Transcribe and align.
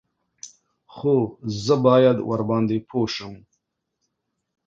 _خو 0.95 1.15
زه 1.65 1.75
بايد 1.85 2.17
ورباندې 2.29 2.77
پوه 2.89 3.07
شم. 3.13 3.33